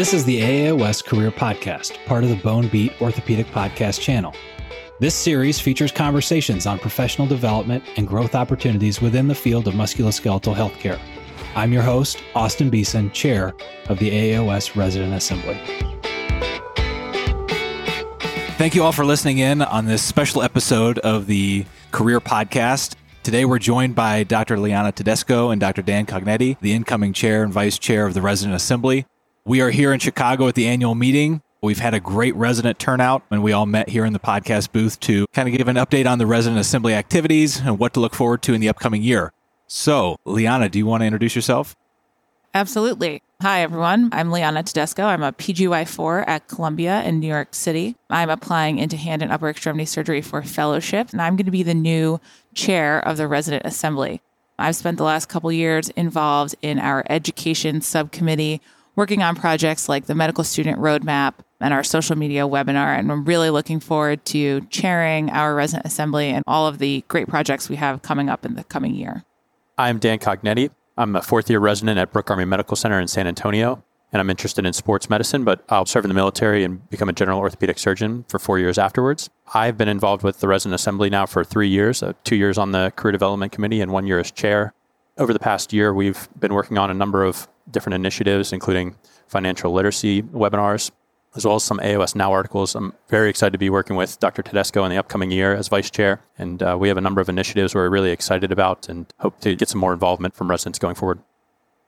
This 0.00 0.14
is 0.14 0.24
the 0.24 0.40
AAOS 0.40 1.04
Career 1.04 1.30
Podcast, 1.30 2.02
part 2.06 2.24
of 2.24 2.30
the 2.30 2.36
Bone 2.36 2.68
Beat 2.68 2.98
Orthopedic 3.02 3.46
Podcast 3.48 4.00
channel. 4.00 4.34
This 4.98 5.14
series 5.14 5.60
features 5.60 5.92
conversations 5.92 6.64
on 6.64 6.78
professional 6.78 7.28
development 7.28 7.84
and 7.98 8.08
growth 8.08 8.34
opportunities 8.34 9.02
within 9.02 9.28
the 9.28 9.34
field 9.34 9.68
of 9.68 9.74
musculoskeletal 9.74 10.54
healthcare. 10.54 10.98
I'm 11.54 11.70
your 11.70 11.82
host, 11.82 12.22
Austin 12.34 12.70
Beeson, 12.70 13.10
Chair 13.10 13.52
of 13.90 13.98
the 13.98 14.10
AAOS 14.10 14.74
Resident 14.74 15.12
Assembly. 15.12 15.60
Thank 18.56 18.74
you 18.74 18.82
all 18.82 18.92
for 18.92 19.04
listening 19.04 19.36
in 19.36 19.60
on 19.60 19.84
this 19.84 20.00
special 20.02 20.40
episode 20.40 20.98
of 21.00 21.26
the 21.26 21.66
Career 21.92 22.22
Podcast. 22.22 22.94
Today 23.22 23.44
we're 23.44 23.58
joined 23.58 23.96
by 23.96 24.22
Dr. 24.22 24.58
Liana 24.58 24.92
Tedesco 24.92 25.50
and 25.50 25.60
Dr. 25.60 25.82
Dan 25.82 26.06
Cognetti, 26.06 26.58
the 26.60 26.72
incoming 26.72 27.12
chair 27.12 27.44
and 27.44 27.52
vice 27.52 27.78
chair 27.78 28.06
of 28.06 28.14
the 28.14 28.22
Resident 28.22 28.56
Assembly. 28.56 29.04
We 29.50 29.60
are 29.62 29.70
here 29.70 29.92
in 29.92 29.98
Chicago 29.98 30.46
at 30.46 30.54
the 30.54 30.68
annual 30.68 30.94
meeting. 30.94 31.42
We've 31.60 31.80
had 31.80 31.92
a 31.92 31.98
great 31.98 32.36
resident 32.36 32.78
turnout 32.78 33.24
and 33.32 33.42
we 33.42 33.50
all 33.50 33.66
met 33.66 33.88
here 33.88 34.04
in 34.04 34.12
the 34.12 34.20
podcast 34.20 34.70
booth 34.70 35.00
to 35.00 35.26
kind 35.32 35.48
of 35.48 35.58
give 35.58 35.66
an 35.66 35.74
update 35.74 36.08
on 36.08 36.18
the 36.18 36.26
Resident 36.26 36.60
Assembly 36.60 36.94
activities 36.94 37.58
and 37.58 37.76
what 37.76 37.92
to 37.94 38.00
look 38.00 38.14
forward 38.14 38.42
to 38.42 38.54
in 38.54 38.60
the 38.60 38.68
upcoming 38.68 39.02
year. 39.02 39.32
So, 39.66 40.18
Liana, 40.24 40.68
do 40.68 40.78
you 40.78 40.86
want 40.86 41.00
to 41.00 41.04
introduce 41.06 41.34
yourself? 41.34 41.74
Absolutely. 42.54 43.24
Hi, 43.42 43.62
everyone. 43.62 44.10
I'm 44.12 44.30
Liana 44.30 44.62
Tedesco. 44.62 45.02
I'm 45.02 45.24
a 45.24 45.32
PGY4 45.32 46.28
at 46.28 46.46
Columbia 46.46 47.02
in 47.02 47.18
New 47.18 47.26
York 47.26 47.52
City. 47.52 47.96
I'm 48.08 48.30
applying 48.30 48.78
into 48.78 48.96
hand 48.96 49.20
and 49.20 49.32
upper 49.32 49.48
extremity 49.48 49.86
surgery 49.86 50.22
for 50.22 50.42
fellowship, 50.42 51.10
and 51.10 51.20
I'm 51.20 51.34
going 51.34 51.46
to 51.46 51.50
be 51.50 51.64
the 51.64 51.74
new 51.74 52.20
chair 52.54 53.00
of 53.00 53.16
the 53.16 53.26
resident 53.26 53.66
assembly. 53.66 54.22
I've 54.60 54.76
spent 54.76 54.96
the 54.98 55.04
last 55.04 55.28
couple 55.28 55.50
years 55.50 55.88
involved 55.88 56.54
in 56.62 56.78
our 56.78 57.02
education 57.08 57.80
subcommittee, 57.80 58.60
working 59.00 59.22
on 59.22 59.34
projects 59.34 59.88
like 59.88 60.04
the 60.04 60.14
medical 60.14 60.44
student 60.44 60.78
roadmap 60.78 61.32
and 61.58 61.72
our 61.72 61.82
social 61.82 62.14
media 62.16 62.42
webinar. 62.42 62.98
And 62.98 63.10
I'm 63.10 63.24
really 63.24 63.48
looking 63.48 63.80
forward 63.80 64.22
to 64.26 64.60
chairing 64.68 65.30
our 65.30 65.54
resident 65.54 65.86
assembly 65.86 66.28
and 66.28 66.44
all 66.46 66.66
of 66.66 66.76
the 66.76 67.02
great 67.08 67.26
projects 67.26 67.70
we 67.70 67.76
have 67.76 68.02
coming 68.02 68.28
up 68.28 68.44
in 68.44 68.56
the 68.56 68.64
coming 68.64 68.94
year. 68.94 69.24
I'm 69.78 69.98
Dan 69.98 70.18
Cognetti. 70.18 70.68
I'm 70.98 71.16
a 71.16 71.22
fourth 71.22 71.48
year 71.48 71.60
resident 71.60 71.98
at 71.98 72.12
Brooke 72.12 72.30
Army 72.30 72.44
Medical 72.44 72.76
Center 72.76 73.00
in 73.00 73.08
San 73.08 73.26
Antonio, 73.26 73.82
and 74.12 74.20
I'm 74.20 74.28
interested 74.28 74.66
in 74.66 74.74
sports 74.74 75.08
medicine, 75.08 75.44
but 75.44 75.64
I'll 75.70 75.86
serve 75.86 76.04
in 76.04 76.10
the 76.10 76.14
military 76.14 76.62
and 76.62 76.86
become 76.90 77.08
a 77.08 77.14
general 77.14 77.38
orthopedic 77.38 77.78
surgeon 77.78 78.26
for 78.28 78.38
four 78.38 78.58
years 78.58 78.76
afterwards. 78.76 79.30
I've 79.54 79.78
been 79.78 79.88
involved 79.88 80.22
with 80.22 80.40
the 80.40 80.48
resident 80.48 80.74
assembly 80.74 81.08
now 81.08 81.24
for 81.24 81.42
three 81.42 81.68
years, 81.68 82.02
uh, 82.02 82.12
two 82.24 82.36
years 82.36 82.58
on 82.58 82.72
the 82.72 82.92
career 82.96 83.12
development 83.12 83.52
committee 83.52 83.80
and 83.80 83.92
one 83.92 84.06
year 84.06 84.18
as 84.18 84.30
chair. 84.30 84.74
Over 85.16 85.32
the 85.32 85.38
past 85.38 85.72
year, 85.72 85.94
we've 85.94 86.28
been 86.38 86.52
working 86.52 86.76
on 86.76 86.90
a 86.90 86.94
number 86.94 87.24
of 87.24 87.48
different 87.70 87.94
initiatives, 87.94 88.52
including 88.52 88.96
financial 89.26 89.72
literacy 89.72 90.22
webinars, 90.22 90.90
as 91.34 91.44
well 91.44 91.56
as 91.56 91.64
some 91.64 91.78
AAOS 91.78 92.14
Now 92.14 92.32
articles. 92.32 92.74
I'm 92.74 92.92
very 93.08 93.30
excited 93.30 93.52
to 93.52 93.58
be 93.58 93.70
working 93.70 93.96
with 93.96 94.18
Dr. 94.18 94.42
Tedesco 94.42 94.84
in 94.84 94.90
the 94.90 94.98
upcoming 94.98 95.30
year 95.30 95.54
as 95.54 95.68
vice 95.68 95.90
chair. 95.90 96.20
And 96.38 96.62
uh, 96.62 96.76
we 96.78 96.88
have 96.88 96.96
a 96.96 97.00
number 97.00 97.20
of 97.20 97.28
initiatives 97.28 97.74
we're 97.74 97.88
really 97.88 98.10
excited 98.10 98.50
about 98.50 98.88
and 98.88 99.12
hope 99.20 99.40
to 99.40 99.54
get 99.54 99.68
some 99.68 99.80
more 99.80 99.92
involvement 99.92 100.34
from 100.34 100.50
residents 100.50 100.78
going 100.78 100.94
forward. 100.94 101.20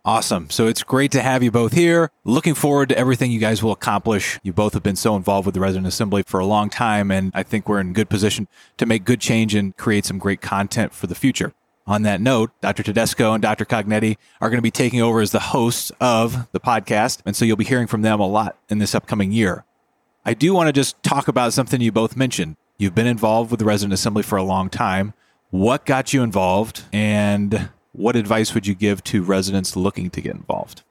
Awesome. 0.04 0.50
So 0.50 0.66
it's 0.66 0.82
great 0.82 1.12
to 1.12 1.22
have 1.22 1.44
you 1.44 1.52
both 1.52 1.72
here. 1.72 2.10
Looking 2.24 2.54
forward 2.54 2.88
to 2.88 2.98
everything 2.98 3.30
you 3.30 3.38
guys 3.38 3.62
will 3.62 3.70
accomplish. 3.70 4.40
You 4.42 4.52
both 4.52 4.74
have 4.74 4.82
been 4.82 4.96
so 4.96 5.14
involved 5.14 5.46
with 5.46 5.54
the 5.54 5.60
resident 5.60 5.86
assembly 5.86 6.24
for 6.26 6.40
a 6.40 6.46
long 6.46 6.70
time, 6.70 7.12
and 7.12 7.30
I 7.34 7.44
think 7.44 7.68
we're 7.68 7.78
in 7.78 7.92
good 7.92 8.10
position 8.10 8.48
to 8.78 8.86
make 8.86 9.04
good 9.04 9.20
change 9.20 9.54
and 9.54 9.76
create 9.76 10.04
some 10.04 10.18
great 10.18 10.40
content 10.40 10.92
for 10.92 11.06
the 11.06 11.14
future. 11.14 11.52
On 11.86 12.02
that 12.02 12.20
note, 12.20 12.52
Dr. 12.60 12.82
Tedesco 12.82 13.32
and 13.32 13.42
Dr. 13.42 13.64
Cognetti 13.64 14.16
are 14.40 14.48
going 14.48 14.58
to 14.58 14.62
be 14.62 14.70
taking 14.70 15.00
over 15.00 15.20
as 15.20 15.32
the 15.32 15.40
hosts 15.40 15.90
of 16.00 16.48
the 16.52 16.60
podcast. 16.60 17.20
And 17.26 17.34
so 17.34 17.44
you'll 17.44 17.56
be 17.56 17.64
hearing 17.64 17.88
from 17.88 18.02
them 18.02 18.20
a 18.20 18.26
lot 18.26 18.56
in 18.68 18.78
this 18.78 18.94
upcoming 18.94 19.32
year. 19.32 19.64
I 20.24 20.34
do 20.34 20.54
want 20.54 20.68
to 20.68 20.72
just 20.72 21.02
talk 21.02 21.26
about 21.26 21.52
something 21.52 21.80
you 21.80 21.90
both 21.90 22.16
mentioned. 22.16 22.56
You've 22.78 22.94
been 22.94 23.08
involved 23.08 23.50
with 23.50 23.58
the 23.58 23.66
resident 23.66 23.94
assembly 23.94 24.22
for 24.22 24.36
a 24.36 24.44
long 24.44 24.70
time. 24.70 25.14
What 25.50 25.84
got 25.84 26.12
you 26.12 26.22
involved 26.22 26.84
and 26.92 27.70
what 27.92 28.16
advice 28.16 28.54
would 28.54 28.66
you 28.66 28.74
give 28.74 29.02
to 29.04 29.22
residents 29.22 29.76
looking 29.76 30.08
to 30.10 30.20
get 30.20 30.34
involved? 30.34 30.82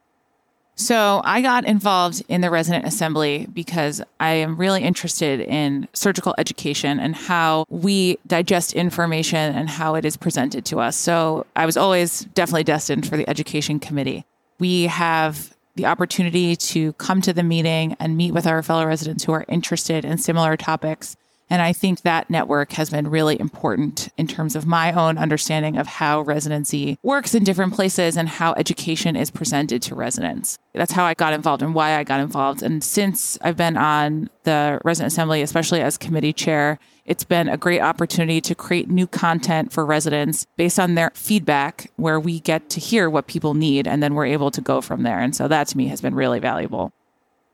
So 0.81 1.22
I 1.24 1.44
got 1.44 1.66
involved 1.66 2.24
in 2.28 2.42
the 2.42 2.50
resident 2.50 2.86
assembly 2.86 3.47
because 3.53 4.02
I 4.19 4.31
am 4.31 4.58
really 4.58 4.81
interested 4.81 5.40
in 5.40 5.88
surgical 5.94 6.34
education 6.40 7.00
and 7.00 7.16
how 7.16 7.66
we 7.69 8.18
digest 8.25 8.74
information 8.74 9.56
and 9.56 9.69
how 9.69 9.94
it 9.94 10.06
is 10.06 10.18
presented 10.18 10.66
to 10.66 10.80
us. 10.80 10.97
So 10.97 11.46
I 11.56 11.68
was 11.68 11.78
always 11.78 12.22
definitely 12.34 12.64
destined 12.64 13.08
for 13.08 13.16
the 13.16 13.30
education 13.30 13.80
committee. 13.80 14.25
We 14.58 14.88
have 14.88 15.56
the 15.75 15.86
opportunity 15.86 16.56
to 16.56 16.94
come 16.94 17.22
to 17.22 17.31
the 17.31 17.44
meeting 17.44 17.96
and 18.00 18.18
meet 18.18 18.34
with 18.34 18.48
our 18.48 18.63
fellow 18.63 18.86
residents 18.86 19.24
who 19.24 19.34
are 19.34 19.46
interested 19.48 20.03
in 20.03 20.18
similar 20.18 20.58
topics 20.58 21.16
and 21.51 21.62
I 21.62 21.73
think 21.73 22.03
that 22.03 22.29
network 22.29 22.72
has 22.73 22.89
been 22.89 23.09
really 23.09 23.38
important 23.38 24.07
in 24.16 24.25
terms 24.25 24.56
of 24.56 24.66
my 24.66 24.94
own 24.94 25.17
understanding 25.17 25.78
of 25.78 25.85
how 25.85 26.22
residency 26.22 26.97
works 27.03 27.35
in 27.35 27.44
different 27.44 27.73
places 27.73 28.16
and 28.16 28.29
how 28.29 28.53
education 28.53 29.17
is 29.17 29.29
presented 29.29 29.81
to 29.81 29.94
residents. 29.94 30.57
That's 30.73 30.94
how 30.94 31.03
I 31.03 31.13
got 31.13 31.34
involved 31.34 31.62
and 31.62 31.75
why 31.75 31.97
I 31.97 32.06
got 32.06 32.22
involved. 32.22 32.63
And 32.63 32.81
since 32.81 33.38
I've 33.41 33.57
been 33.57 33.75
on 33.75 34.29
the 34.44 34.79
resident 34.85 35.12
assembly, 35.12 35.41
especially 35.41 35.81
as 35.81 35.97
committee 35.97 36.31
chair, 36.31 36.79
it's 37.03 37.25
been 37.25 37.50
a 37.50 37.57
great 37.57 37.81
opportunity 37.81 38.39
to 38.39 38.56
create 38.56 38.89
new 38.89 39.06
content 39.06 39.73
for 39.73 39.85
residents 39.85 40.47
based 40.56 40.79
on 40.79 40.95
their 40.95 41.12
feedback, 41.16 41.91
where 41.97 42.19
we 42.19 42.39
get 42.39 42.69
to 42.69 42.79
hear 42.79 43.09
what 43.09 43.28
people 43.28 43.56
need 43.56 43.89
and 43.89 44.01
then 44.01 44.13
we're 44.13 44.25
able 44.25 44.51
to 44.51 44.62
go 44.62 44.79
from 44.79 45.03
there. 45.03 45.19
And 45.19 45.35
so 45.35 45.50
that 45.50 45.68
to 45.68 45.78
me 45.78 45.88
has 45.88 46.00
been 46.00 46.16
really 46.16 46.39
valuable 46.39 46.94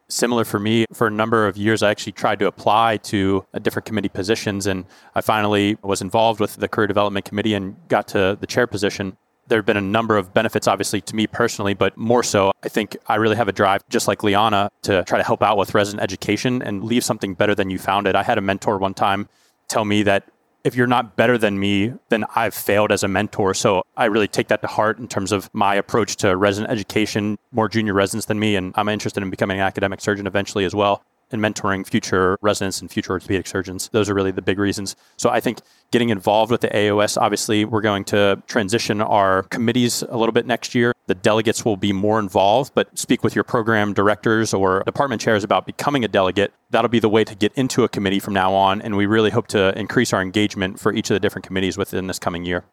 similar 0.09 0.45
for 0.45 0.59
me. 0.59 0.85
For 0.93 1.07
a 1.07 1.11
number 1.11 1.47
of 1.47 1.57
years, 1.57 1.83
I 1.83 1.91
actually 1.91 2.13
tried 2.13 2.39
to 2.39 2.47
apply 2.47 2.97
to 2.97 3.45
uh, 3.53 3.59
different 3.59 3.85
committee 3.85 4.09
positions, 4.09 4.67
and 4.67 4.85
I 5.15 5.21
finally 5.21 5.77
was 5.81 6.01
involved 6.01 6.39
with 6.39 6.55
the 6.57 6.67
career 6.67 6.87
development 6.87 7.25
committee 7.25 7.53
and 7.53 7.75
got 7.87 8.07
to 8.09 8.37
the 8.39 8.47
chair 8.47 8.67
position. 8.67 9.17
There 9.47 9.57
have 9.57 9.65
been 9.65 9.77
a 9.77 9.81
number 9.81 10.17
of 10.17 10.33
benefits, 10.33 10.67
obviously, 10.67 10.99
to 11.01 11.15
me 11.15 11.25
personally, 11.25 11.73
but 11.73 11.97
more 11.97 12.23
so, 12.23 12.51
I 12.63 12.69
think 12.69 12.97
I 13.07 13.15
really 13.15 13.37
have 13.37 13.47
a 13.47 13.53
drive, 13.53 13.81
just 13.89 14.07
like 14.07 14.21
Liana, 14.21 14.69
to 14.83 15.03
try 15.05 15.17
to 15.17 15.23
help 15.23 15.41
out 15.41 15.57
with 15.57 15.73
resident 15.73 16.03
education 16.03 16.61
and 16.61 16.83
leave 16.83 17.03
something 17.03 17.33
better 17.33 17.55
than 17.55 17.69
you 17.69 17.79
found 17.79 18.07
it. 18.07 18.15
I 18.15 18.23
had 18.23 18.37
a 18.37 18.41
mentor 18.41 18.77
one 18.77 18.93
time 18.93 19.29
tell 19.69 19.85
me 19.85 20.03
that 20.03 20.29
if 20.63 20.75
you're 20.75 20.87
not 20.87 21.15
better 21.15 21.37
than 21.37 21.59
me, 21.59 21.93
then 22.09 22.25
I've 22.35 22.53
failed 22.53 22.91
as 22.91 23.03
a 23.03 23.07
mentor. 23.07 23.53
So 23.53 23.83
I 23.95 24.05
really 24.05 24.27
take 24.27 24.47
that 24.49 24.61
to 24.61 24.67
heart 24.67 24.99
in 24.99 25.07
terms 25.07 25.31
of 25.31 25.49
my 25.53 25.75
approach 25.75 26.17
to 26.17 26.35
resident 26.35 26.71
education, 26.71 27.37
more 27.51 27.69
junior 27.69 27.93
residents 27.93 28.25
than 28.25 28.39
me. 28.39 28.55
And 28.55 28.73
I'm 28.75 28.89
interested 28.89 29.23
in 29.23 29.29
becoming 29.29 29.59
an 29.59 29.63
academic 29.63 30.01
surgeon 30.01 30.27
eventually 30.27 30.65
as 30.65 30.75
well 30.75 31.03
and 31.31 31.41
mentoring 31.41 31.85
future 31.85 32.37
residents 32.41 32.81
and 32.81 32.91
future 32.91 33.13
orthopedic 33.13 33.47
surgeons. 33.47 33.89
Those 33.91 34.09
are 34.09 34.13
really 34.13 34.31
the 34.31 34.41
big 34.41 34.59
reasons. 34.59 34.95
So 35.17 35.29
I 35.29 35.39
think 35.39 35.59
getting 35.91 36.09
involved 36.09 36.51
with 36.51 36.61
the 36.61 36.69
AAOS, 36.69 37.17
obviously, 37.21 37.65
we're 37.65 37.81
going 37.81 38.03
to 38.05 38.41
transition 38.47 39.01
our 39.01 39.43
committees 39.43 40.03
a 40.03 40.17
little 40.17 40.33
bit 40.33 40.45
next 40.45 40.75
year. 40.75 40.93
The 41.07 41.15
delegates 41.15 41.63
will 41.63 41.77
be 41.77 41.93
more 41.93 42.19
involved, 42.19 42.73
but 42.75 42.97
speak 42.97 43.23
with 43.23 43.33
your 43.33 43.43
program 43.43 43.93
directors 43.93 44.53
or 44.53 44.83
department 44.83 45.21
chairs 45.21 45.43
about 45.43 45.65
becoming 45.65 46.03
a 46.03 46.07
delegate. 46.07 46.53
That'll 46.69 46.89
be 46.89 46.99
the 46.99 47.09
way 47.09 47.23
to 47.23 47.35
get 47.35 47.53
into 47.53 47.83
a 47.83 47.89
committee 47.89 48.19
from 48.19 48.33
now 48.33 48.53
on. 48.53 48.81
And 48.81 48.97
we 48.97 49.05
really 49.05 49.29
hope 49.29 49.47
to 49.47 49.77
increase 49.77 50.11
our 50.11 50.21
engagement 50.21 50.79
for 50.79 50.93
each 50.93 51.09
of 51.09 51.15
the 51.15 51.19
different 51.19 51.45
committees 51.45 51.77
within 51.77 52.07
this 52.07 52.19
coming 52.19 52.43
year. 52.43 52.65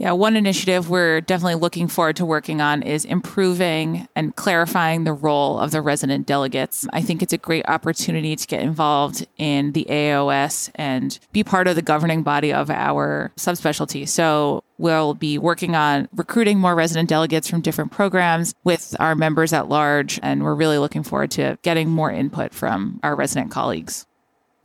Yeah, 0.00 0.12
one 0.12 0.34
initiative 0.34 0.88
we're 0.88 1.20
definitely 1.20 1.56
looking 1.56 1.86
forward 1.86 2.16
to 2.16 2.24
working 2.24 2.62
on 2.62 2.82
is 2.82 3.04
improving 3.04 4.08
and 4.16 4.34
clarifying 4.34 5.04
the 5.04 5.12
role 5.12 5.58
of 5.58 5.72
the 5.72 5.82
resident 5.82 6.26
delegates. 6.26 6.88
I 6.90 7.02
think 7.02 7.22
it's 7.22 7.34
a 7.34 7.36
great 7.38 7.68
opportunity 7.68 8.34
to 8.34 8.46
get 8.46 8.62
involved 8.62 9.26
in 9.36 9.72
the 9.72 9.84
AAOS 9.90 10.70
and 10.76 11.18
be 11.32 11.44
part 11.44 11.68
of 11.68 11.76
the 11.76 11.82
governing 11.82 12.22
body 12.22 12.50
of 12.50 12.70
our 12.70 13.30
subspecialty. 13.36 14.08
So 14.08 14.64
we'll 14.78 15.12
be 15.12 15.36
working 15.36 15.74
on 15.74 16.08
recruiting 16.16 16.58
more 16.58 16.74
resident 16.74 17.10
delegates 17.10 17.46
from 17.46 17.60
different 17.60 17.92
programs 17.92 18.54
with 18.64 18.96
our 19.00 19.14
members 19.14 19.52
at 19.52 19.68
large. 19.68 20.18
And 20.22 20.42
we're 20.42 20.54
really 20.54 20.78
looking 20.78 21.02
forward 21.02 21.30
to 21.32 21.58
getting 21.60 21.90
more 21.90 22.10
input 22.10 22.54
from 22.54 23.00
our 23.02 23.14
resident 23.14 23.50
colleagues. 23.50 24.06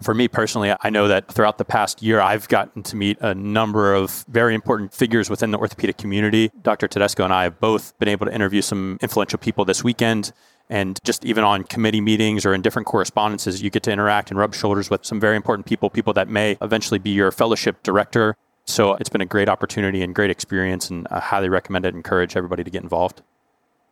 For 0.01 0.13
me 0.13 0.27
personally, 0.27 0.73
I 0.81 0.89
know 0.89 1.07
that 1.07 1.31
throughout 1.31 1.57
the 1.57 1.65
past 1.65 2.03
year, 2.03 2.19
I've 2.19 2.47
gotten 2.49 2.83
to 2.83 2.95
meet 2.95 3.17
a 3.21 3.33
number 3.33 3.93
of 3.93 4.25
very 4.27 4.53
important 4.53 4.93
figures 4.93 5.29
within 5.29 5.51
the 5.51 5.57
orthopedic 5.57 5.97
community. 5.97 6.51
Dr. 6.61 6.87
Tedesco 6.87 7.23
and 7.23 7.33
I 7.33 7.43
have 7.43 7.59
both 7.59 7.97
been 7.97 8.09
able 8.09 8.25
to 8.25 8.33
interview 8.33 8.61
some 8.61 8.97
influential 9.01 9.39
people 9.39 9.63
this 9.63 9.83
weekend. 9.83 10.33
And 10.69 10.99
just 11.03 11.23
even 11.25 11.43
on 11.43 11.63
committee 11.63 12.01
meetings 12.01 12.45
or 12.45 12.53
in 12.53 12.61
different 12.61 12.87
correspondences, 12.87 13.61
you 13.61 13.69
get 13.69 13.83
to 13.83 13.91
interact 13.91 14.31
and 14.31 14.39
rub 14.39 14.53
shoulders 14.53 14.89
with 14.89 15.05
some 15.05 15.19
very 15.19 15.35
important 15.35 15.65
people, 15.65 15.89
people 15.89 16.13
that 16.13 16.27
may 16.27 16.57
eventually 16.61 16.99
be 16.99 17.11
your 17.11 17.31
fellowship 17.31 17.81
director. 17.83 18.35
So 18.65 18.95
it's 18.95 19.09
been 19.09 19.21
a 19.21 19.25
great 19.25 19.47
opportunity 19.47 20.01
and 20.01 20.13
great 20.13 20.31
experience, 20.31 20.89
and 20.89 21.07
I 21.11 21.19
highly 21.19 21.49
recommend 21.49 21.85
it. 21.85 21.93
Encourage 21.93 22.35
everybody 22.35 22.63
to 22.63 22.69
get 22.69 22.81
involved. 22.81 23.21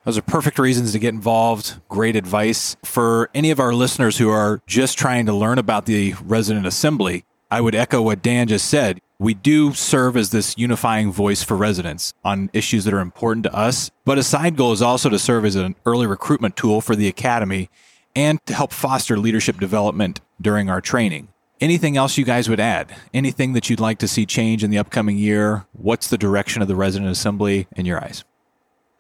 Those 0.06 0.18
are 0.18 0.22
perfect 0.22 0.60
reasons 0.60 0.92
to 0.92 1.00
get 1.00 1.14
involved. 1.14 1.80
Great 1.88 2.18
advice. 2.18 2.76
For 2.84 3.30
any 3.34 3.52
of 3.52 3.60
our 3.60 3.74
listeners 3.74 4.18
who 4.18 4.30
are 4.30 4.62
just 4.68 4.98
trying 4.98 5.26
to 5.28 5.34
learn 5.34 5.58
about 5.58 5.86
the 5.86 6.14
resident 6.24 6.66
assembly, 6.66 7.24
I 7.50 7.62
would 7.62 7.74
echo 7.74 8.02
what 8.02 8.22
Dan 8.22 8.48
just 8.50 8.68
said. 8.68 9.00
We 9.18 9.34
do 9.34 9.74
serve 9.74 10.18
as 10.18 10.32
this 10.32 10.58
unifying 10.58 11.14
voice 11.14 11.42
for 11.42 11.56
residents 11.56 12.14
on 12.26 12.50
issues 12.52 12.84
that 12.84 12.94
are 12.94 13.00
important 13.00 13.44
to 13.46 13.56
us, 13.56 13.92
but 14.04 14.18
a 14.18 14.24
side 14.24 14.58
goal 14.58 14.74
is 14.74 14.82
also 14.82 15.08
to 15.10 15.20
serve 15.20 15.46
as 15.46 15.56
an 15.56 15.76
early 15.86 16.06
recruitment 16.06 16.58
tool 16.58 16.82
for 16.82 16.96
the 16.98 17.08
Academy 17.08 17.70
and 18.14 18.46
to 18.46 18.54
help 18.54 18.74
foster 18.74 19.18
leadership 19.18 19.60
development 19.60 20.20
during 20.42 20.70
our 20.70 20.82
training. 20.82 21.30
Anything 21.62 21.96
else 21.96 22.18
you 22.18 22.26
guys 22.26 22.50
would 22.50 22.60
add? 22.60 22.94
Anything 23.14 23.54
that 23.54 23.70
you'd 23.70 23.80
like 23.80 24.00
to 24.00 24.08
see 24.10 24.26
change 24.26 24.66
in 24.66 24.70
the 24.70 24.78
upcoming 24.78 25.18
year? 25.18 25.66
What's 25.72 26.10
the 26.10 26.18
direction 26.18 26.62
of 26.62 26.68
the 26.68 26.76
Resident 26.76 27.10
Assembly 27.10 27.68
in 27.78 27.86
your 27.86 28.04
eyes? 28.04 28.26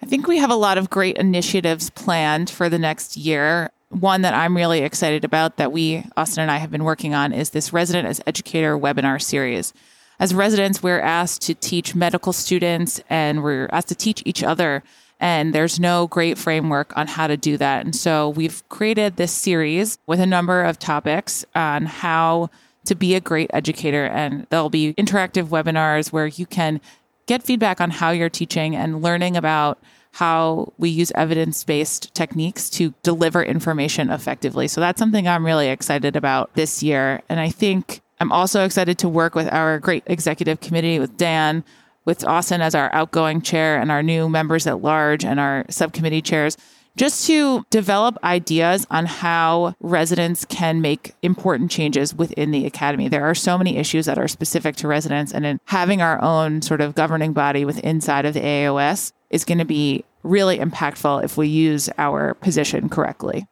I 0.03 0.05
think 0.05 0.27
we 0.27 0.37
have 0.39 0.51
a 0.51 0.55
lot 0.55 0.77
of 0.77 0.89
great 0.89 1.15
initiatives 1.15 1.89
planned 1.89 2.49
for 2.49 2.67
the 2.67 2.77
next 2.77 3.15
year. 3.15 3.71
One 3.87 4.23
that 4.23 4.33
I'm 4.33 4.53
really 4.53 4.79
excited 4.79 5.23
about 5.23 5.55
that 5.55 5.71
we, 5.71 6.03
Austin 6.17 6.41
and 6.41 6.51
I, 6.51 6.57
have 6.57 6.69
been 6.69 6.83
working 6.83 7.13
on 7.13 7.31
is 7.31 7.51
this 7.51 7.71
Resident 7.71 8.09
as 8.09 8.19
Educator 8.27 8.77
webinar 8.77 9.21
series. 9.21 9.73
As 10.19 10.35
residents, 10.35 10.83
we're 10.83 10.99
asked 10.99 11.41
to 11.43 11.55
teach 11.55 11.95
medical 11.95 12.33
students 12.33 13.01
and 13.09 13.43
we're 13.43 13.69
asked 13.71 13.87
to 13.87 13.95
teach 13.95 14.21
each 14.25 14.43
other 14.43 14.83
and 15.21 15.55
there's 15.55 15.79
no 15.79 16.07
great 16.07 16.37
framework 16.37 16.91
on 16.97 17.07
how 17.07 17.27
to 17.27 17.37
do 17.37 17.55
that. 17.55 17.85
And 17.85 17.95
so 17.95 18.27
we've 18.27 18.61
created 18.67 19.15
this 19.15 19.31
series 19.31 19.97
with 20.05 20.19
a 20.19 20.25
number 20.25 20.65
of 20.65 20.79
topics 20.79 21.45
on 21.55 21.85
how 21.85 22.49
to 22.83 22.93
be 22.93 23.15
a 23.15 23.21
great 23.21 23.49
educator. 23.53 24.03
And 24.03 24.47
there'll 24.49 24.69
be 24.69 24.95
interactive 24.95 25.47
webinars 25.47 26.11
where 26.11 26.27
you 26.27 26.45
can 26.45 26.81
get 27.25 27.43
feedback 27.43 27.81
on 27.81 27.89
how 27.89 28.11
you're 28.11 28.29
teaching 28.29 28.75
and 28.75 29.01
learning 29.01 29.37
about 29.37 29.79
how 30.13 30.71
we 30.77 30.89
use 30.89 31.11
evidence 31.15 31.63
based 31.63 32.13
techniques 32.13 32.69
to 32.69 32.93
deliver 33.01 33.43
information 33.43 34.09
effectively. 34.09 34.67
So 34.67 34.79
that's 34.79 34.99
something 34.99 35.27
I'm 35.27 35.45
really 35.45 35.69
excited 35.69 36.15
about 36.15 36.53
this 36.53 36.83
year. 36.83 37.21
And 37.29 37.39
I 37.39 37.49
think 37.49 38.01
I'm 38.19 38.31
also 38.31 38.63
excited 38.63 38.97
to 38.99 39.09
work 39.09 39.33
with 39.33 39.51
our 39.51 39.79
great 39.79 40.03
executive 40.05 40.59
committee 40.61 40.99
with 40.99 41.17
Dan 41.17 41.63
with 42.05 42.25
Austin 42.25 42.61
as 42.61 42.75
our 42.75 42.93
outgoing 42.93 43.41
chair 43.41 43.79
and 43.79 43.91
our 43.91 44.03
new 44.03 44.29
members 44.29 44.67
at 44.67 44.81
large 44.81 45.23
and 45.23 45.39
our 45.39 45.65
subcommittee 45.69 46.21
chairs, 46.21 46.57
just 46.95 47.25
to 47.27 47.65
develop 47.69 48.17
ideas 48.23 48.85
on 48.91 49.05
how 49.05 49.75
residents 49.79 50.45
can 50.45 50.81
make 50.81 51.15
important 51.21 51.71
changes 51.71 52.13
within 52.13 52.51
the 52.51 52.65
academy. 52.65 53.07
There 53.07 53.25
are 53.25 53.35
so 53.35 53.57
many 53.57 53.77
issues 53.77 54.05
that 54.05 54.17
are 54.17 54.27
specific 54.27 54.75
to 54.77 54.87
residents, 54.87 55.33
and 55.33 55.45
in 55.45 55.59
having 55.65 56.01
our 56.01 56.21
own 56.21 56.61
sort 56.61 56.81
of 56.81 56.95
governing 56.95 57.33
body 57.33 57.65
with 57.65 57.79
inside 57.79 58.25
of 58.25 58.33
the 58.33 58.41
AAOS 58.41 59.11
is 59.29 59.45
going 59.45 59.57
to 59.57 59.65
be 59.65 60.03
really 60.21 60.57
impactful 60.57 61.23
if 61.23 61.37
we 61.37 61.47
use 61.47 61.89
our 61.97 62.33
position 62.35 62.89
correctly. 62.89 63.47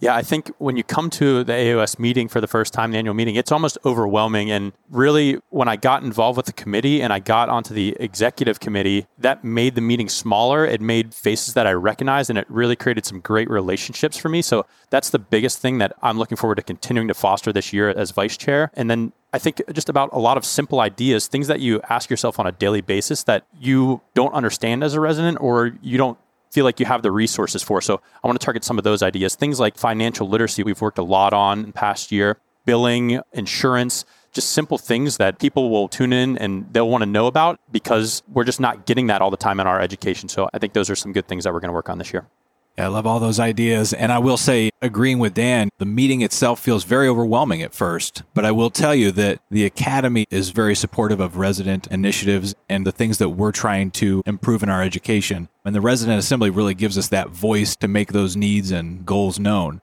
Yeah, 0.00 0.14
I 0.14 0.22
think 0.22 0.52
when 0.58 0.76
you 0.76 0.84
come 0.84 1.10
to 1.10 1.42
the 1.42 1.52
AAOS 1.52 1.98
meeting 1.98 2.28
for 2.28 2.40
the 2.40 2.46
first 2.46 2.72
time, 2.72 2.92
the 2.92 2.98
annual 2.98 3.14
meeting, 3.14 3.34
it's 3.34 3.50
almost 3.50 3.78
overwhelming. 3.84 4.48
And 4.48 4.72
really, 4.90 5.40
when 5.50 5.66
I 5.66 5.74
got 5.74 6.04
involved 6.04 6.36
with 6.36 6.46
the 6.46 6.52
committee 6.52 7.02
and 7.02 7.12
I 7.12 7.18
got 7.18 7.48
onto 7.48 7.74
the 7.74 7.96
executive 7.98 8.60
committee, 8.60 9.08
that 9.18 9.42
made 9.42 9.74
the 9.74 9.80
meeting 9.80 10.08
smaller. 10.08 10.64
It 10.64 10.80
made 10.80 11.14
faces 11.14 11.54
that 11.54 11.66
I 11.66 11.72
recognized 11.72 12.30
and 12.30 12.38
it 12.38 12.46
really 12.48 12.76
created 12.76 13.06
some 13.06 13.18
great 13.18 13.50
relationships 13.50 14.16
for 14.16 14.28
me. 14.28 14.40
So 14.40 14.66
that's 14.90 15.10
the 15.10 15.18
biggest 15.18 15.58
thing 15.58 15.78
that 15.78 15.92
I'm 16.00 16.16
looking 16.16 16.36
forward 16.36 16.56
to 16.56 16.62
continuing 16.62 17.08
to 17.08 17.14
foster 17.14 17.52
this 17.52 17.72
year 17.72 17.90
as 17.90 18.12
vice 18.12 18.36
chair. 18.36 18.70
And 18.74 18.88
then 18.88 19.12
I 19.32 19.38
think 19.38 19.60
just 19.72 19.88
about 19.88 20.10
a 20.12 20.18
lot 20.18 20.36
of 20.36 20.44
simple 20.44 20.80
ideas, 20.80 21.26
things 21.26 21.48
that 21.48 21.58
you 21.58 21.80
ask 21.90 22.08
yourself 22.08 22.38
on 22.38 22.46
a 22.46 22.52
daily 22.52 22.80
basis 22.80 23.24
that 23.24 23.44
you 23.60 24.00
don't 24.14 24.32
understand 24.32 24.84
as 24.84 24.94
a 24.94 25.00
resident 25.00 25.38
or 25.40 25.72
you 25.82 25.98
don't 25.98 26.18
feel 26.50 26.64
like 26.64 26.80
you 26.80 26.86
have 26.86 27.02
the 27.02 27.10
resources 27.10 27.62
for. 27.62 27.80
So 27.80 28.00
I 28.22 28.26
want 28.26 28.40
to 28.40 28.44
target 28.44 28.64
some 28.64 28.78
of 28.78 28.84
those 28.84 29.02
ideas. 29.02 29.34
Things 29.34 29.60
like 29.60 29.76
financial 29.76 30.28
literacy, 30.28 30.62
we've 30.62 30.80
worked 30.80 30.98
a 30.98 31.02
lot 31.02 31.32
on 31.32 31.64
in 31.64 31.72
past 31.72 32.12
year, 32.12 32.38
billing, 32.64 33.20
insurance, 33.32 34.04
just 34.32 34.50
simple 34.50 34.78
things 34.78 35.16
that 35.16 35.38
people 35.38 35.70
will 35.70 35.88
tune 35.88 36.12
in 36.12 36.36
and 36.38 36.72
they'll 36.72 36.88
want 36.88 37.02
to 37.02 37.06
know 37.06 37.26
about 37.26 37.60
because 37.72 38.22
we're 38.28 38.44
just 38.44 38.60
not 38.60 38.86
getting 38.86 39.06
that 39.08 39.22
all 39.22 39.30
the 39.30 39.36
time 39.36 39.58
in 39.60 39.66
our 39.66 39.80
education. 39.80 40.28
So 40.28 40.48
I 40.52 40.58
think 40.58 40.74
those 40.74 40.90
are 40.90 40.96
some 40.96 41.12
good 41.12 41.26
things 41.26 41.44
that 41.44 41.52
we're 41.52 41.60
going 41.60 41.70
to 41.70 41.74
work 41.74 41.88
on 41.88 41.98
this 41.98 42.12
year. 42.12 42.26
I 42.78 42.86
love 42.86 43.06
all 43.06 43.18
those 43.18 43.40
ideas. 43.40 43.92
And 43.92 44.12
I 44.12 44.18
will 44.18 44.36
say, 44.36 44.70
agreeing 44.80 45.18
with 45.18 45.34
Dan, 45.34 45.68
the 45.78 45.84
meeting 45.84 46.22
itself 46.22 46.60
feels 46.60 46.84
very 46.84 47.08
overwhelming 47.08 47.62
at 47.62 47.74
first. 47.74 48.22
But 48.34 48.44
I 48.44 48.52
will 48.52 48.70
tell 48.70 48.94
you 48.94 49.10
that 49.12 49.40
the 49.50 49.64
Academy 49.64 50.26
is 50.30 50.50
very 50.50 50.74
supportive 50.74 51.20
of 51.20 51.36
resident 51.36 51.86
initiatives 51.88 52.54
and 52.68 52.86
the 52.86 52.92
things 52.92 53.18
that 53.18 53.30
we're 53.30 53.52
trying 53.52 53.90
to 53.92 54.22
improve 54.26 54.62
in 54.62 54.68
our 54.68 54.82
education. 54.82 55.48
And 55.64 55.74
the 55.74 55.80
Resident 55.80 56.18
Assembly 56.18 56.50
really 56.50 56.74
gives 56.74 56.96
us 56.96 57.08
that 57.08 57.30
voice 57.30 57.76
to 57.76 57.88
make 57.88 58.12
those 58.12 58.36
needs 58.36 58.70
and 58.70 59.04
goals 59.04 59.38
known. 59.38 59.80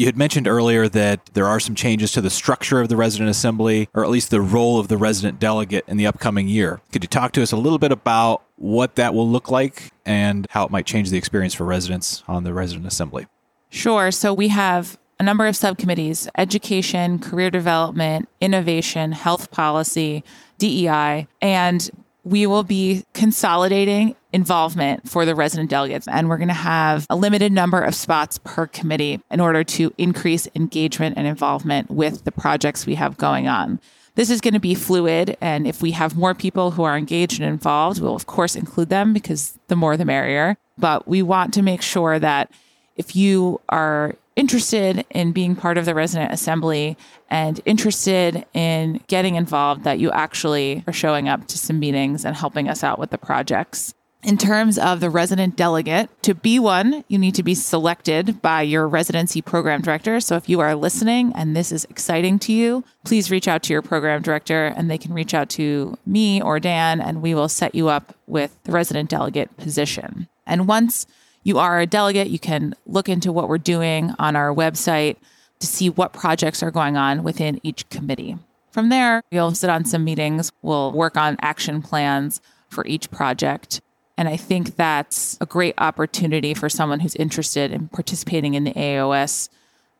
You 0.00 0.06
had 0.06 0.16
mentioned 0.16 0.48
earlier 0.48 0.88
that 0.88 1.26
there 1.34 1.46
are 1.46 1.60
some 1.60 1.74
changes 1.74 2.10
to 2.12 2.22
the 2.22 2.30
structure 2.30 2.80
of 2.80 2.88
the 2.88 2.96
resident 2.96 3.28
assembly, 3.28 3.90
or 3.92 4.02
at 4.02 4.08
least 4.08 4.30
the 4.30 4.40
role 4.40 4.80
of 4.80 4.88
the 4.88 4.96
resident 4.96 5.38
delegate 5.38 5.84
in 5.86 5.98
the 5.98 6.06
upcoming 6.06 6.48
year. 6.48 6.80
Could 6.90 7.04
you 7.04 7.08
talk 7.08 7.32
to 7.32 7.42
us 7.42 7.52
a 7.52 7.58
little 7.58 7.78
bit 7.78 7.92
about 7.92 8.42
what 8.56 8.94
that 8.94 9.12
will 9.12 9.28
look 9.28 9.50
like 9.50 9.92
and 10.06 10.46
how 10.48 10.64
it 10.64 10.70
might 10.70 10.86
change 10.86 11.10
the 11.10 11.18
experience 11.18 11.52
for 11.52 11.66
residents 11.66 12.24
on 12.26 12.44
the 12.44 12.54
resident 12.54 12.86
assembly? 12.86 13.26
Sure. 13.68 14.10
So 14.10 14.32
we 14.32 14.48
have 14.48 14.98
a 15.18 15.22
number 15.22 15.46
of 15.46 15.54
subcommittees 15.54 16.30
education, 16.34 17.18
career 17.18 17.50
development, 17.50 18.26
innovation, 18.40 19.12
health 19.12 19.50
policy, 19.50 20.24
DEI, 20.56 21.28
and 21.42 21.90
we 22.30 22.46
will 22.46 22.62
be 22.62 23.02
consolidating 23.12 24.14
involvement 24.32 25.08
for 25.08 25.24
the 25.24 25.34
resident 25.34 25.68
delegates. 25.68 26.06
And 26.06 26.28
we're 26.28 26.36
going 26.36 26.46
to 26.46 26.54
have 26.54 27.04
a 27.10 27.16
limited 27.16 27.50
number 27.50 27.82
of 27.82 27.92
spots 27.92 28.38
per 28.44 28.68
committee 28.68 29.20
in 29.32 29.40
order 29.40 29.64
to 29.64 29.92
increase 29.98 30.46
engagement 30.54 31.18
and 31.18 31.26
involvement 31.26 31.90
with 31.90 32.22
the 32.22 32.30
projects 32.30 32.86
we 32.86 32.94
have 32.94 33.16
going 33.16 33.48
on. 33.48 33.80
This 34.14 34.30
is 34.30 34.40
going 34.40 34.54
to 34.54 34.60
be 34.60 34.76
fluid. 34.76 35.36
And 35.40 35.66
if 35.66 35.82
we 35.82 35.90
have 35.90 36.16
more 36.16 36.34
people 36.34 36.70
who 36.70 36.84
are 36.84 36.96
engaged 36.96 37.40
and 37.40 37.50
involved, 37.50 38.00
we'll 38.00 38.14
of 38.14 38.26
course 38.26 38.54
include 38.54 38.90
them 38.90 39.12
because 39.12 39.58
the 39.66 39.74
more 39.74 39.96
the 39.96 40.04
merrier. 40.04 40.56
But 40.78 41.08
we 41.08 41.22
want 41.22 41.52
to 41.54 41.62
make 41.62 41.82
sure 41.82 42.20
that 42.20 42.52
if 43.00 43.16
you 43.16 43.58
are 43.70 44.14
interested 44.36 45.06
in 45.08 45.32
being 45.32 45.56
part 45.56 45.78
of 45.78 45.86
the 45.86 45.94
resident 45.94 46.32
assembly 46.32 46.98
and 47.30 47.58
interested 47.64 48.44
in 48.52 49.00
getting 49.06 49.36
involved, 49.36 49.84
that 49.84 49.98
you 49.98 50.10
actually 50.10 50.84
are 50.86 50.92
showing 50.92 51.26
up 51.26 51.46
to 51.46 51.56
some 51.56 51.78
meetings 51.78 52.26
and 52.26 52.36
helping 52.36 52.68
us 52.68 52.84
out 52.84 52.98
with 52.98 53.08
the 53.08 53.16
projects. 53.16 53.94
In 54.22 54.36
terms 54.36 54.78
of 54.78 55.00
the 55.00 55.08
resident 55.08 55.56
delegate, 55.56 56.10
to 56.24 56.34
be 56.34 56.58
one, 56.58 57.04
you 57.08 57.16
need 57.16 57.34
to 57.36 57.42
be 57.42 57.54
selected 57.54 58.42
by 58.42 58.60
your 58.60 58.86
residency 58.86 59.40
program 59.40 59.80
director. 59.80 60.20
So 60.20 60.36
if 60.36 60.46
you 60.46 60.60
are 60.60 60.74
listening 60.74 61.32
and 61.34 61.56
this 61.56 61.72
is 61.72 61.86
exciting 61.86 62.38
to 62.40 62.52
you, 62.52 62.84
please 63.02 63.30
reach 63.30 63.48
out 63.48 63.62
to 63.62 63.72
your 63.72 63.80
program 63.80 64.20
director 64.20 64.66
and 64.76 64.90
they 64.90 64.98
can 64.98 65.14
reach 65.14 65.32
out 65.32 65.48
to 65.50 65.96
me 66.04 66.42
or 66.42 66.60
Dan 66.60 67.00
and 67.00 67.22
we 67.22 67.34
will 67.34 67.48
set 67.48 67.74
you 67.74 67.88
up 67.88 68.14
with 68.26 68.62
the 68.64 68.72
resident 68.72 69.08
delegate 69.08 69.56
position. 69.56 70.28
And 70.46 70.68
once 70.68 71.06
you 71.42 71.58
are 71.58 71.80
a 71.80 71.86
delegate, 71.86 72.28
you 72.28 72.38
can 72.38 72.74
look 72.86 73.08
into 73.08 73.32
what 73.32 73.48
we're 73.48 73.58
doing 73.58 74.14
on 74.18 74.36
our 74.36 74.54
website 74.54 75.16
to 75.60 75.66
see 75.66 75.90
what 75.90 76.12
projects 76.12 76.62
are 76.62 76.70
going 76.70 76.96
on 76.96 77.22
within 77.22 77.60
each 77.62 77.88
committee. 77.90 78.36
From 78.70 78.88
there, 78.88 79.22
you'll 79.30 79.54
sit 79.54 79.70
on 79.70 79.84
some 79.84 80.04
meetings, 80.04 80.52
we'll 80.62 80.92
work 80.92 81.16
on 81.16 81.36
action 81.40 81.82
plans 81.82 82.40
for 82.68 82.86
each 82.86 83.10
project. 83.10 83.80
And 84.16 84.28
I 84.28 84.36
think 84.36 84.76
that's 84.76 85.38
a 85.40 85.46
great 85.46 85.74
opportunity 85.78 86.54
for 86.54 86.68
someone 86.68 87.00
who's 87.00 87.16
interested 87.16 87.72
in 87.72 87.88
participating 87.88 88.54
in 88.54 88.64
the 88.64 88.72
AAOS, 88.72 89.48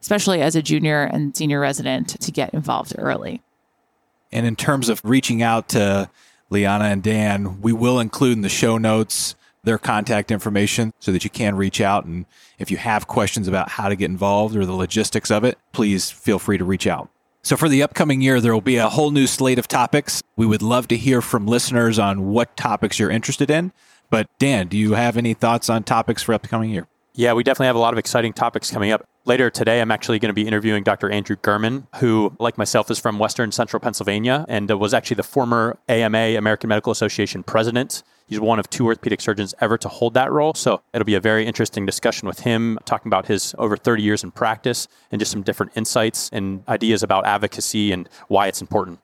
especially 0.01 0.43
as 0.43 0.55
a 0.55 0.63
junior 0.63 1.03
and 1.05 1.37
senior 1.37 1.61
resident, 1.61 2.21
to 2.21 2.31
get 2.31 2.53
involved 2.53 2.95
early. 2.99 3.43
And 4.31 4.47
in 4.47 4.57
terms 4.57 4.89
of 4.89 5.01
reaching 5.05 5.43
out 5.43 5.71
to 5.71 6.11
Liana 6.51 6.85
and 6.85 7.03
Dan, 7.03 7.61
we 7.61 7.73
will 7.73 7.99
include 7.99 8.35
in 8.37 8.43
the 8.43 8.49
show 8.49 8.79
notes 8.79 9.35
their 9.65 9.79
contact 9.79 10.31
information 10.31 10.93
so 11.01 11.13
that 11.13 11.25
you 11.25 11.31
can 11.31 11.57
reach 11.57 11.81
out. 11.81 12.05
And 12.05 12.27
if 12.59 12.71
you 12.71 12.77
have 12.77 13.07
questions 13.07 13.49
about 13.49 13.71
how 13.71 13.89
to 13.89 13.97
get 13.97 14.11
involved 14.11 14.57
or 14.57 14.65
the 14.65 14.73
logistics 14.73 15.31
of 15.31 15.45
it, 15.45 15.59
please 15.73 16.11
feel 16.11 16.39
free 16.39 16.59
to 16.59 16.65
reach 16.65 16.87
out. 16.87 17.09
So, 17.43 17.57
for 17.57 17.71
the 17.71 17.83
upcoming 17.83 18.21
year, 18.21 18.39
there 18.41 18.53
will 18.53 18.61
be 18.61 18.77
a 18.77 18.91
whole 18.91 19.11
new 19.11 19.27
slate 19.27 19.59
of 19.59 19.67
topics. 19.67 20.23
We 20.37 20.45
would 20.45 20.61
love 20.61 20.89
to 20.89 20.97
hear 20.97 21.23
from 21.23 21.47
listeners 21.47 21.99
on 21.99 22.29
what 22.29 22.55
topics 22.55 22.99
you're 22.99 23.11
interested 23.11 23.51
in. 23.51 23.73
But, 24.11 24.27
Dan, 24.39 24.69
do 24.69 24.77
you 24.77 24.93
have 24.93 25.17
any 25.17 25.33
thoughts 25.33 25.71
on 25.71 25.85
topics 25.85 26.23
for 26.23 26.35
upcoming 26.35 26.71
year? 26.71 26.87
Yeah, 27.15 27.33
we 27.33 27.43
definitely 27.43 27.69
have 27.69 27.77
a 27.77 27.81
lot 27.81 27.95
of 27.95 27.99
exciting 27.99 28.35
topics 28.35 28.71
coming 28.71 28.91
up. 28.91 29.07
Later 29.27 29.51
today, 29.51 29.83
I'm 29.83 29.91
actually 29.91 30.19
going 30.19 30.31
to 30.31 30.35
be 30.35 30.47
interviewing 30.47 30.83
Dr. 30.83 31.11
Andrew 31.11 31.37
Gurman, 31.37 31.87
who, 31.97 32.35
like 32.39 32.57
myself, 32.57 32.91
is 32.91 32.99
from 32.99 33.19
Western 33.19 33.53
Central 33.53 33.79
Pennsylvania 33.79 34.47
and 34.49 34.71
uh, 34.71 34.79
was 34.79 34.95
actually 34.95 35.17
the 35.17 35.23
former 35.23 35.79
AMA, 35.91 36.37
American 36.39 36.69
Medical 36.69 36.91
Association 36.91 37.43
president. 37.43 38.03
He's 38.29 38.41
one 38.41 38.59
of 38.59 38.71
two 38.71 38.87
orthopedic 38.87 39.21
surgeons 39.21 39.55
ever 39.61 39.77
to 39.77 39.89
hold 39.89 40.15
that 40.15 40.33
role. 40.33 40.55
So 40.55 40.81
it'll 40.95 41.05
be 41.05 41.17
a 41.17 41.21
very 41.21 41.47
interesting 41.47 41.85
discussion 41.85 42.29
with 42.29 42.41
him, 42.41 42.79
talking 42.87 43.11
about 43.11 43.27
his 43.27 43.55
over 43.59 43.77
30 43.77 44.03
years 44.03 44.25
in 44.25 44.31
practice 44.31 44.89
and 45.13 45.19
just 45.19 45.33
some 45.33 45.43
different 45.43 45.73
insights 45.75 46.31
and 46.33 46.67
ideas 46.67 47.03
about 47.03 47.27
advocacy 47.27 47.93
and 47.93 48.09
why 48.29 48.47
it's 48.47 48.63
important. 48.63 49.01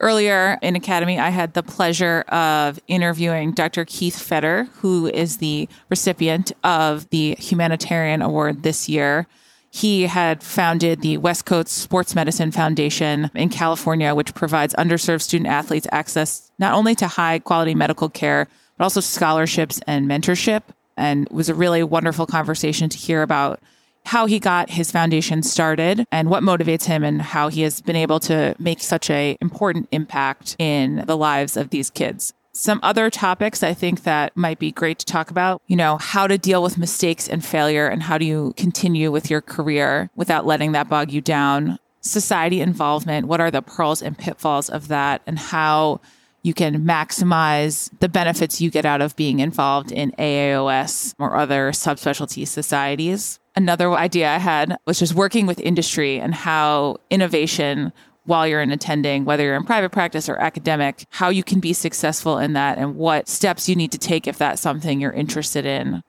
Earlier 0.00 0.58
in 0.62 0.74
Academy, 0.74 1.18
I 1.18 1.28
had 1.28 1.52
the 1.52 1.62
pleasure 1.62 2.22
of 2.28 2.80
interviewing 2.88 3.52
Dr. 3.52 3.84
Keith 3.84 4.18
Feder, 4.18 4.64
who 4.76 5.08
is 5.08 5.36
the 5.36 5.68
recipient 5.90 6.52
of 6.64 7.10
the 7.10 7.36
Humanitarian 7.38 8.22
Award 8.22 8.62
this 8.62 8.88
year. 8.88 9.26
He 9.70 10.02
had 10.02 10.42
founded 10.42 11.00
the 11.00 11.16
West 11.18 11.44
Coast 11.46 11.68
Sports 11.68 12.14
Medicine 12.14 12.50
Foundation 12.50 13.30
in 13.34 13.48
California, 13.48 14.14
which 14.14 14.34
provides 14.34 14.74
underserved 14.74 15.22
student 15.22 15.48
athletes 15.48 15.86
access 15.92 16.50
not 16.58 16.74
only 16.74 16.94
to 16.96 17.06
high 17.06 17.38
quality 17.38 17.74
medical 17.74 18.08
care, 18.08 18.48
but 18.76 18.84
also 18.84 19.00
scholarships 19.00 19.80
and 19.86 20.06
mentorship. 20.08 20.62
And 20.96 21.26
it 21.26 21.32
was 21.32 21.48
a 21.48 21.54
really 21.54 21.84
wonderful 21.84 22.26
conversation 22.26 22.88
to 22.88 22.98
hear 22.98 23.22
about 23.22 23.60
how 24.06 24.26
he 24.26 24.40
got 24.40 24.70
his 24.70 24.90
foundation 24.90 25.42
started 25.42 26.04
and 26.10 26.30
what 26.30 26.42
motivates 26.42 26.84
him 26.84 27.04
and 27.04 27.22
how 27.22 27.48
he 27.48 27.62
has 27.62 27.80
been 27.80 27.96
able 27.96 28.18
to 28.20 28.56
make 28.58 28.80
such 28.80 29.08
a 29.10 29.36
important 29.40 29.88
impact 29.92 30.56
in 30.58 31.04
the 31.06 31.16
lives 31.16 31.56
of 31.56 31.70
these 31.70 31.90
kids. 31.90 32.32
Some 32.60 32.80
other 32.82 33.08
topics 33.08 33.62
I 33.62 33.72
think 33.72 34.02
that 34.02 34.36
might 34.36 34.58
be 34.58 34.70
great 34.70 34.98
to 34.98 35.06
talk 35.06 35.30
about, 35.30 35.62
you 35.66 35.76
know, 35.76 35.96
how 35.96 36.26
to 36.26 36.36
deal 36.36 36.62
with 36.62 36.76
mistakes 36.76 37.26
and 37.26 37.42
failure 37.42 37.88
and 37.88 38.02
how 38.02 38.18
do 38.18 38.26
you 38.26 38.52
continue 38.58 39.10
with 39.10 39.30
your 39.30 39.40
career 39.40 40.10
without 40.14 40.44
letting 40.44 40.72
that 40.72 40.86
bog 40.86 41.10
you 41.10 41.22
down. 41.22 41.78
Society 42.02 42.60
involvement, 42.60 43.28
what 43.28 43.40
are 43.40 43.50
the 43.50 43.62
pearls 43.62 44.02
and 44.02 44.18
pitfalls 44.18 44.68
of 44.68 44.88
that 44.88 45.22
and 45.26 45.38
how 45.38 46.02
you 46.42 46.52
can 46.52 46.84
maximize 46.84 47.90
the 48.00 48.10
benefits 48.10 48.60
you 48.60 48.70
get 48.70 48.84
out 48.84 49.00
of 49.00 49.16
being 49.16 49.40
involved 49.40 49.90
in 49.90 50.12
AAOS 50.12 51.14
or 51.18 51.36
other 51.36 51.70
subspecialty 51.70 52.46
societies. 52.46 53.38
Another 53.56 53.90
idea 53.92 54.30
I 54.30 54.38
had 54.38 54.76
was 54.86 54.98
just 54.98 55.14
working 55.14 55.46
with 55.46 55.60
industry 55.60 56.20
and 56.20 56.34
how 56.34 56.98
innovation 57.08 57.94
while 58.24 58.46
you're 58.46 58.60
in 58.60 58.70
attending, 58.70 59.24
whether 59.24 59.44
you're 59.44 59.56
in 59.56 59.64
private 59.64 59.90
practice 59.90 60.28
or 60.28 60.36
academic, 60.36 61.06
how 61.10 61.28
you 61.28 61.42
can 61.42 61.60
be 61.60 61.72
successful 61.72 62.38
in 62.38 62.52
that 62.52 62.78
and 62.78 62.96
what 62.96 63.28
steps 63.28 63.68
you 63.68 63.74
need 63.74 63.92
to 63.92 63.98
take 63.98 64.26
if 64.26 64.38
that's 64.38 64.60
something 64.60 65.00
you're 65.00 65.12
interested 65.12 65.64
in. 65.64 66.02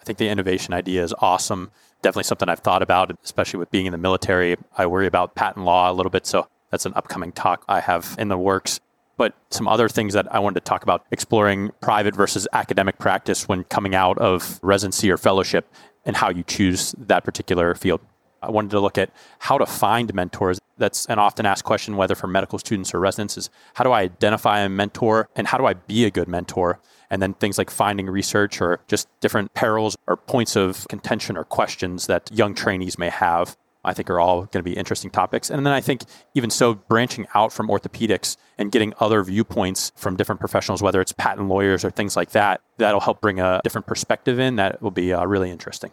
I 0.00 0.04
think 0.04 0.18
the 0.18 0.28
innovation 0.28 0.74
idea 0.74 1.02
is 1.02 1.14
awesome. 1.18 1.70
Definitely 2.02 2.24
something 2.24 2.48
I've 2.48 2.60
thought 2.60 2.82
about, 2.82 3.16
especially 3.24 3.58
with 3.58 3.70
being 3.70 3.86
in 3.86 3.92
the 3.92 3.98
military. 3.98 4.56
I 4.76 4.86
worry 4.86 5.06
about 5.06 5.34
patent 5.34 5.64
law 5.64 5.90
a 5.90 5.94
little 5.94 6.10
bit, 6.10 6.26
so 6.26 6.46
that's 6.70 6.84
an 6.84 6.92
upcoming 6.94 7.32
talk 7.32 7.64
I 7.68 7.80
have 7.80 8.14
in 8.18 8.28
the 8.28 8.36
works. 8.36 8.80
But 9.16 9.34
some 9.50 9.66
other 9.66 9.88
things 9.88 10.12
that 10.14 10.32
I 10.34 10.40
wanted 10.40 10.56
to 10.56 10.68
talk 10.68 10.82
about 10.82 11.06
exploring 11.10 11.70
private 11.80 12.14
versus 12.14 12.46
academic 12.52 12.98
practice 12.98 13.48
when 13.48 13.64
coming 13.64 13.94
out 13.94 14.18
of 14.18 14.58
residency 14.60 15.10
or 15.10 15.16
fellowship 15.16 15.72
and 16.04 16.16
how 16.16 16.30
you 16.30 16.42
choose 16.42 16.94
that 16.98 17.24
particular 17.24 17.74
field. 17.74 18.00
I 18.44 18.50
wanted 18.50 18.70
to 18.72 18.80
look 18.80 18.98
at 18.98 19.10
how 19.38 19.58
to 19.58 19.66
find 19.66 20.12
mentors. 20.14 20.58
That's 20.76 21.06
an 21.06 21.18
often 21.18 21.46
asked 21.46 21.64
question, 21.64 21.96
whether 21.96 22.14
for 22.14 22.26
medical 22.26 22.58
students 22.58 22.94
or 22.94 23.00
residents, 23.00 23.36
is 23.36 23.50
how 23.74 23.84
do 23.84 23.92
I 23.92 24.02
identify 24.02 24.60
a 24.60 24.68
mentor 24.68 25.28
and 25.36 25.46
how 25.46 25.58
do 25.58 25.66
I 25.66 25.74
be 25.74 26.04
a 26.04 26.10
good 26.10 26.28
mentor? 26.28 26.80
And 27.10 27.22
then 27.22 27.34
things 27.34 27.58
like 27.58 27.70
finding 27.70 28.06
research 28.06 28.60
or 28.60 28.80
just 28.88 29.08
different 29.20 29.54
perils 29.54 29.96
or 30.06 30.16
points 30.16 30.56
of 30.56 30.86
contention 30.88 31.36
or 31.36 31.44
questions 31.44 32.06
that 32.06 32.30
young 32.32 32.54
trainees 32.54 32.98
may 32.98 33.08
have. 33.10 33.56
I 33.86 33.92
think 33.92 34.08
are 34.08 34.18
all 34.18 34.46
going 34.46 34.48
to 34.52 34.62
be 34.62 34.72
interesting 34.72 35.10
topics. 35.10 35.50
And 35.50 35.66
then 35.66 35.72
I 35.74 35.82
think 35.82 36.04
even 36.34 36.48
so, 36.48 36.74
branching 36.74 37.26
out 37.34 37.52
from 37.52 37.68
orthopedics 37.68 38.38
and 38.56 38.72
getting 38.72 38.94
other 38.98 39.22
viewpoints 39.22 39.92
from 39.94 40.16
different 40.16 40.40
professionals, 40.40 40.82
whether 40.82 41.02
it's 41.02 41.12
patent 41.12 41.48
lawyers 41.48 41.84
or 41.84 41.90
things 41.90 42.16
like 42.16 42.30
that, 42.30 42.62
that'll 42.78 43.00
help 43.00 43.20
bring 43.20 43.40
a 43.40 43.60
different 43.62 43.86
perspective 43.86 44.38
in 44.38 44.56
that 44.56 44.80
will 44.80 44.90
be 44.90 45.12
uh, 45.12 45.24
really 45.26 45.50
interesting. 45.50 45.90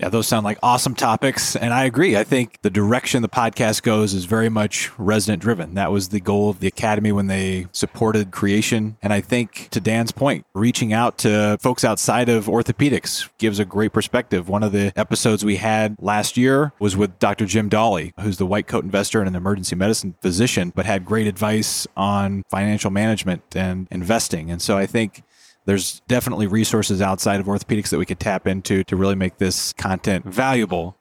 Yeah, 0.00 0.10
those 0.10 0.28
sound 0.28 0.44
like 0.44 0.58
awesome 0.62 0.94
topics. 0.94 1.56
And 1.56 1.74
I 1.74 1.84
agree. 1.84 2.16
I 2.16 2.22
think 2.22 2.58
the 2.62 2.70
direction 2.70 3.22
the 3.22 3.28
podcast 3.28 3.82
goes 3.82 4.14
is 4.14 4.26
very 4.26 4.48
much 4.48 4.96
resident 4.96 5.42
driven. 5.42 5.74
That 5.74 5.90
was 5.90 6.10
the 6.10 6.20
goal 6.20 6.50
of 6.50 6.60
the 6.60 6.68
Academy 6.68 7.10
when 7.10 7.26
they 7.26 7.66
supported 7.72 8.30
creation. 8.30 8.96
And 9.02 9.12
I 9.12 9.20
think 9.20 9.68
to 9.70 9.80
Dan's 9.80 10.12
point, 10.12 10.46
reaching 10.54 10.92
out 10.92 11.18
to 11.18 11.58
folks 11.60 11.82
outside 11.82 12.28
of 12.28 12.46
orthopedics 12.46 13.28
gives 13.38 13.58
a 13.58 13.64
great 13.64 13.92
perspective. 13.92 14.48
One 14.48 14.62
of 14.62 14.70
the 14.70 14.92
episodes 14.94 15.44
we 15.44 15.56
had 15.56 15.96
last 15.98 16.36
year 16.36 16.72
was 16.78 16.96
with 16.96 17.18
Dr. 17.18 17.46
Jim 17.46 17.68
Dahle, 17.68 18.12
who's 18.20 18.38
the 18.38 18.46
white 18.46 18.68
coat 18.68 18.84
investor 18.84 19.18
and 19.18 19.28
an 19.28 19.34
emergency 19.34 19.74
medicine 19.74 20.14
physician, 20.22 20.72
but 20.76 20.86
had 20.86 21.04
great 21.04 21.26
advice 21.26 21.88
on 21.96 22.44
financial 22.48 22.92
management 22.92 23.56
and 23.56 23.88
investing. 23.90 24.48
And 24.48 24.62
so 24.62 24.78
I 24.78 24.86
think 24.86 25.22
there's 25.68 26.00
definitely 26.08 26.46
resources 26.46 27.02
outside 27.02 27.40
of 27.40 27.46
orthopedics 27.46 27.90
that 27.90 27.98
we 27.98 28.06
could 28.06 28.18
tap 28.18 28.46
into 28.46 28.82
to 28.84 28.96
really 28.96 29.14
make 29.14 29.36
this 29.36 29.74
content 29.74 30.24
valuable. 30.24 30.96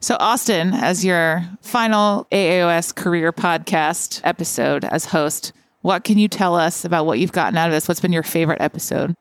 So, 0.00 0.16
Austin, 0.18 0.72
as 0.72 1.04
your 1.04 1.44
final 1.60 2.26
AAOS 2.32 2.94
career 2.94 3.34
podcast 3.34 4.22
episode 4.24 4.86
as 4.86 5.04
host, 5.04 5.52
what 5.82 6.04
can 6.04 6.16
you 6.16 6.26
tell 6.26 6.54
us 6.56 6.86
about 6.86 7.04
what 7.04 7.18
you've 7.18 7.32
gotten 7.32 7.58
out 7.58 7.66
of 7.68 7.72
this? 7.74 7.86
What's 7.86 8.00
been 8.00 8.14
your 8.14 8.22
favorite 8.22 8.62
episode? 8.62 9.14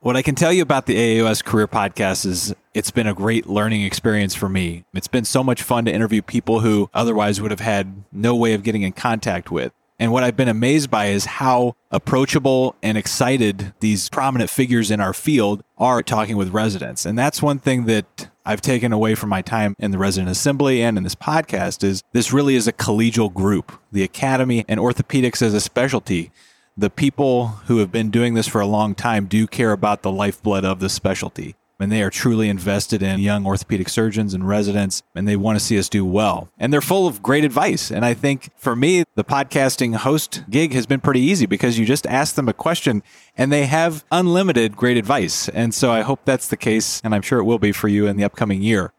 What 0.00 0.14
I 0.14 0.20
can 0.20 0.34
tell 0.34 0.52
you 0.52 0.60
about 0.60 0.84
the 0.84 0.96
AAOS 0.96 1.42
Career 1.42 1.66
Podcast 1.66 2.26
is 2.26 2.54
it's 2.74 2.90
been 2.90 3.06
a 3.06 3.14
great 3.14 3.46
learning 3.46 3.80
experience 3.80 4.34
for 4.34 4.50
me. 4.50 4.84
It's 4.92 5.08
been 5.08 5.24
so 5.24 5.42
much 5.42 5.62
fun 5.62 5.86
to 5.86 5.90
interview 5.94 6.20
people 6.20 6.60
who 6.60 6.90
otherwise 6.92 7.40
would 7.40 7.50
have 7.50 7.60
had 7.60 8.04
no 8.12 8.36
way 8.36 8.52
of 8.52 8.62
getting 8.62 8.82
in 8.82 8.92
contact 8.92 9.50
with. 9.50 9.72
And 9.98 10.10
what 10.10 10.24
I've 10.24 10.36
been 10.36 10.48
amazed 10.48 10.90
by 10.90 11.06
is 11.06 11.24
how 11.24 11.76
approachable 11.90 12.74
and 12.82 12.98
excited 12.98 13.72
these 13.80 14.08
prominent 14.08 14.50
figures 14.50 14.90
in 14.90 15.00
our 15.00 15.12
field 15.12 15.62
are 15.78 16.02
talking 16.02 16.36
with 16.36 16.50
residents. 16.50 17.06
And 17.06 17.16
that's 17.16 17.40
one 17.40 17.60
thing 17.60 17.84
that 17.86 18.28
I've 18.44 18.60
taken 18.60 18.92
away 18.92 19.14
from 19.14 19.28
my 19.28 19.40
time 19.40 19.74
in 19.78 19.92
the 19.92 19.98
resident 19.98 20.30
assembly 20.30 20.82
and 20.82 20.98
in 20.98 21.04
this 21.04 21.14
podcast 21.14 21.84
is 21.84 22.02
this 22.12 22.32
really 22.32 22.56
is 22.56 22.66
a 22.66 22.72
collegial 22.72 23.32
group. 23.32 23.80
The 23.92 24.02
academy 24.02 24.64
and 24.68 24.80
orthopedics 24.80 25.42
as 25.42 25.54
a 25.54 25.60
specialty. 25.60 26.32
The 26.76 26.90
people 26.90 27.46
who 27.66 27.78
have 27.78 27.92
been 27.92 28.10
doing 28.10 28.34
this 28.34 28.48
for 28.48 28.60
a 28.60 28.66
long 28.66 28.96
time 28.96 29.26
do 29.26 29.46
care 29.46 29.70
about 29.70 30.02
the 30.02 30.10
lifeblood 30.10 30.64
of 30.64 30.80
the 30.80 30.88
specialty 30.88 31.54
and 31.80 31.90
they 31.90 32.02
are 32.02 32.10
truly 32.10 32.48
invested 32.48 33.02
in 33.02 33.20
young 33.20 33.46
orthopedic 33.46 33.88
surgeons 33.88 34.34
and 34.34 34.46
residents 34.46 35.02
and 35.14 35.26
they 35.26 35.36
want 35.36 35.58
to 35.58 35.64
see 35.64 35.78
us 35.78 35.88
do 35.88 36.04
well. 36.04 36.48
And 36.58 36.72
they're 36.72 36.80
full 36.80 37.06
of 37.06 37.22
great 37.22 37.44
advice. 37.44 37.90
And 37.90 38.04
I 38.04 38.14
think 38.14 38.50
for 38.56 38.76
me, 38.76 39.04
the 39.14 39.24
podcasting 39.24 39.96
host 39.96 40.44
gig 40.48 40.72
has 40.72 40.86
been 40.86 41.00
pretty 41.00 41.20
easy 41.20 41.46
because 41.46 41.78
you 41.78 41.84
just 41.84 42.06
ask 42.06 42.34
them 42.34 42.48
a 42.48 42.52
question 42.52 43.02
and 43.36 43.52
they 43.52 43.66
have 43.66 44.04
unlimited 44.12 44.76
great 44.76 44.96
advice. 44.96 45.48
And 45.48 45.74
so 45.74 45.90
I 45.90 46.02
hope 46.02 46.20
that's 46.24 46.48
the 46.48 46.56
case 46.56 47.00
and 47.02 47.14
I'm 47.14 47.22
sure 47.22 47.38
it 47.38 47.44
will 47.44 47.58
be 47.58 47.72
for 47.72 47.88
you 47.88 48.06
in 48.06 48.16
the 48.16 48.24
upcoming 48.24 48.62
year. 48.62 48.92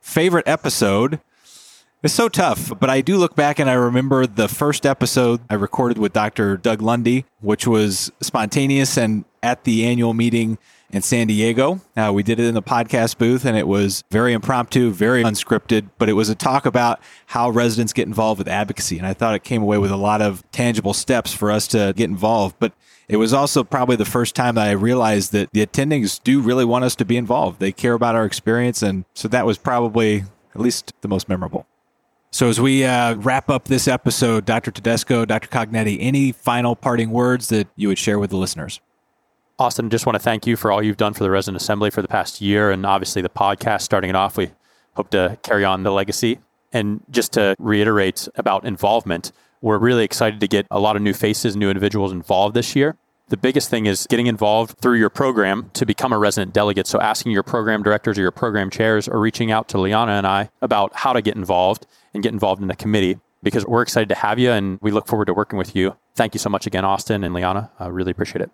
Favorite 0.00 0.48
episode 0.48 1.20
it's 2.02 2.14
so 2.14 2.28
tough, 2.28 2.72
but 2.80 2.88
I 2.88 3.02
do 3.02 3.18
look 3.18 3.36
back 3.36 3.58
and 3.58 3.68
I 3.68 3.74
remember 3.74 4.26
the 4.26 4.48
first 4.48 4.86
episode 4.86 5.40
I 5.50 5.54
recorded 5.54 5.98
with 5.98 6.14
Dr. 6.14 6.56
Doug 6.56 6.80
Lundy, 6.80 7.26
which 7.40 7.66
was 7.66 8.10
spontaneous 8.22 8.96
and 8.96 9.24
at 9.42 9.64
the 9.64 9.84
annual 9.84 10.14
meeting 10.14 10.58
in 10.90 11.02
San 11.02 11.26
Diego. 11.26 11.80
Uh, 11.96 12.10
we 12.12 12.22
did 12.22 12.40
it 12.40 12.46
in 12.46 12.54
the 12.54 12.62
podcast 12.62 13.18
booth 13.18 13.44
and 13.44 13.56
it 13.56 13.68
was 13.68 14.02
very 14.10 14.32
impromptu, 14.32 14.90
very 14.90 15.22
unscripted, 15.22 15.90
but 15.98 16.08
it 16.08 16.14
was 16.14 16.30
a 16.30 16.34
talk 16.34 16.64
about 16.64 17.00
how 17.26 17.50
residents 17.50 17.92
get 17.92 18.06
involved 18.06 18.38
with 18.38 18.48
advocacy. 18.48 18.96
And 18.96 19.06
I 19.06 19.12
thought 19.12 19.34
it 19.34 19.44
came 19.44 19.62
away 19.62 19.76
with 19.76 19.90
a 19.90 19.96
lot 19.96 20.22
of 20.22 20.42
tangible 20.52 20.94
steps 20.94 21.34
for 21.34 21.50
us 21.50 21.68
to 21.68 21.92
get 21.96 22.08
involved. 22.08 22.56
But 22.58 22.72
it 23.08 23.16
was 23.16 23.34
also 23.34 23.62
probably 23.62 23.96
the 23.96 24.04
first 24.04 24.34
time 24.34 24.54
that 24.54 24.66
I 24.66 24.72
realized 24.72 25.32
that 25.32 25.50
the 25.52 25.64
attendings 25.64 26.22
do 26.22 26.40
really 26.40 26.64
want 26.64 26.84
us 26.84 26.96
to 26.96 27.04
be 27.04 27.16
involved. 27.16 27.60
They 27.60 27.72
care 27.72 27.94
about 27.94 28.14
our 28.14 28.24
experience. 28.24 28.82
And 28.82 29.04
so 29.14 29.28
that 29.28 29.44
was 29.44 29.58
probably 29.58 30.24
at 30.54 30.60
least 30.60 30.94
the 31.02 31.08
most 31.08 31.28
memorable. 31.28 31.66
So 32.32 32.48
as 32.48 32.60
we 32.60 32.84
uh, 32.84 33.16
wrap 33.16 33.50
up 33.50 33.64
this 33.64 33.88
episode, 33.88 34.46
Dr. 34.46 34.70
Tedesco, 34.70 35.24
Dr. 35.24 35.48
Cognetti, 35.48 35.98
any 36.00 36.30
final 36.30 36.76
parting 36.76 37.10
words 37.10 37.48
that 37.48 37.66
you 37.74 37.88
would 37.88 37.98
share 37.98 38.20
with 38.20 38.30
the 38.30 38.36
listeners? 38.36 38.80
Austin, 39.58 39.90
just 39.90 40.06
want 40.06 40.14
to 40.14 40.20
thank 40.20 40.46
you 40.46 40.56
for 40.56 40.70
all 40.70 40.80
you've 40.82 40.96
done 40.96 41.12
for 41.12 41.24
the 41.24 41.30
Resident 41.30 41.60
Assembly 41.60 41.90
for 41.90 42.02
the 42.02 42.08
past 42.08 42.40
year 42.40 42.70
and 42.70 42.86
obviously 42.86 43.20
the 43.20 43.28
podcast 43.28 43.82
starting 43.82 44.10
it 44.10 44.16
off. 44.16 44.36
We 44.36 44.52
hope 44.94 45.10
to 45.10 45.38
carry 45.42 45.64
on 45.64 45.82
the 45.82 45.90
legacy. 45.90 46.38
And 46.72 47.02
just 47.10 47.32
to 47.32 47.56
reiterate 47.58 48.28
about 48.36 48.64
involvement, 48.64 49.32
we're 49.60 49.78
really 49.78 50.04
excited 50.04 50.38
to 50.40 50.48
get 50.48 50.66
a 50.70 50.78
lot 50.78 50.94
of 50.94 51.02
new 51.02 51.12
faces, 51.12 51.56
new 51.56 51.68
individuals 51.68 52.12
involved 52.12 52.54
this 52.54 52.76
year. 52.76 52.96
The 53.30 53.36
biggest 53.36 53.70
thing 53.70 53.86
is 53.86 54.08
getting 54.08 54.26
involved 54.26 54.78
through 54.78 54.98
your 54.98 55.08
program 55.08 55.70
to 55.74 55.86
become 55.86 56.12
a 56.12 56.18
resident 56.18 56.52
delegate. 56.52 56.88
So, 56.88 57.00
asking 57.00 57.30
your 57.30 57.44
program 57.44 57.80
directors 57.80 58.18
or 58.18 58.22
your 58.22 58.32
program 58.32 58.70
chairs 58.70 59.06
or 59.06 59.20
reaching 59.20 59.52
out 59.52 59.68
to 59.68 59.78
Liana 59.78 60.12
and 60.12 60.26
I 60.26 60.50
about 60.60 60.92
how 60.96 61.12
to 61.12 61.22
get 61.22 61.36
involved 61.36 61.86
and 62.12 62.24
get 62.24 62.32
involved 62.32 62.60
in 62.60 62.66
the 62.66 62.74
committee 62.74 63.20
because 63.40 63.64
we're 63.64 63.82
excited 63.82 64.08
to 64.08 64.16
have 64.16 64.40
you 64.40 64.50
and 64.50 64.80
we 64.82 64.90
look 64.90 65.06
forward 65.06 65.26
to 65.26 65.32
working 65.32 65.60
with 65.60 65.76
you. 65.76 65.96
Thank 66.16 66.34
you 66.34 66.40
so 66.40 66.50
much 66.50 66.66
again, 66.66 66.84
Austin 66.84 67.22
and 67.22 67.32
Liana. 67.32 67.70
I 67.78 67.86
really 67.86 68.10
appreciate 68.10 68.42
it. 68.42 68.50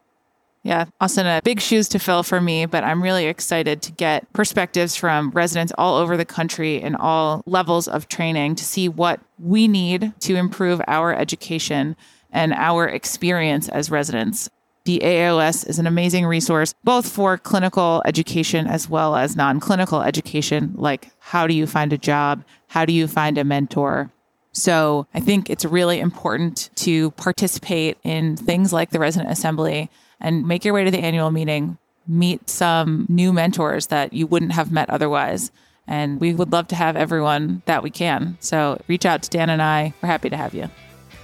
Yeah, 0.63 0.85
Austin, 1.01 1.27
a 1.27 1.41
big 1.43 1.61
shoes 1.61 1.89
to 1.89 1.99
fill 1.99 2.23
for 2.23 2.41
me, 2.41 2.67
but 2.67 2.85
I'm 2.85 3.03
really 3.03 3.27
excited 3.27 3.81
to 3.81 3.93
get 3.93 4.31
perspectives 4.35 4.95
from 4.95 5.31
residents 5.31 5.73
all 5.79 5.97
over 5.97 6.19
the 6.19 6.25
country 6.27 6.83
in 6.83 6.97
all 6.97 7.43
levels 7.47 7.89
of 7.89 8.09
training 8.09 8.57
to 8.57 8.65
see 8.65 8.91
what 8.91 9.21
we 9.39 9.69
need 9.69 10.13
to 10.21 10.35
improve 10.35 10.83
our 10.87 11.15
education 11.15 11.97
and 12.31 12.53
our 12.53 12.87
experience 12.87 13.69
as 13.69 13.91
residents. 13.91 14.51
The 14.87 15.01
AAOS 15.01 15.69
is 15.69 15.81
an 15.81 15.89
amazing 15.89 16.27
resource, 16.27 16.73
both 16.85 17.09
for 17.09 17.37
clinical 17.39 18.05
education 18.07 18.69
as 18.69 18.89
well 18.89 19.17
as 19.17 19.35
non 19.35 19.59
clinical 19.59 20.01
education, 20.01 20.75
like 20.77 21.11
how 21.19 21.49
do 21.49 21.55
you 21.55 21.67
find 21.67 21.93
a 21.93 21.99
job? 21.99 22.45
How 22.69 22.85
do 22.85 22.93
you 22.93 23.09
find 23.09 23.37
a 23.37 23.43
mentor? 23.43 24.13
So 24.53 25.09
I 25.13 25.19
think 25.19 25.51
it's 25.51 25.65
really 25.65 25.99
important 25.99 26.71
to 26.77 27.11
participate 27.11 27.99
in 28.05 28.37
things 28.37 28.73
like 28.73 28.91
the 28.91 29.01
resident 29.01 29.33
assembly 29.33 29.91
and 30.21 30.47
make 30.47 30.65
your 30.65 30.73
way 30.73 30.85
to 30.85 30.91
the 30.93 31.01
annual 31.01 31.33
meeting, 31.33 31.79
meet 32.07 32.49
some 32.49 33.07
new 33.09 33.33
mentors 33.33 33.89
that 33.89 34.13
you 34.13 34.29
wouldn't 34.29 34.53
have 34.53 34.71
met 34.71 34.89
otherwise, 34.89 35.51
And 35.89 36.21
we 36.21 36.33
would 36.33 36.53
love 36.53 36.69
to 36.69 36.77
have 36.77 36.95
everyone 36.95 37.63
that 37.67 37.83
we 37.83 37.91
can. 37.91 38.37
So 38.39 38.81
reach 38.87 39.05
out 39.05 39.23
to 39.25 39.31
Dan 39.31 39.51
and 39.51 39.61
I. 39.61 39.95
We're 40.01 40.09
happy 40.09 40.31
to 40.31 40.37
have 40.37 40.55
you. 40.55 40.71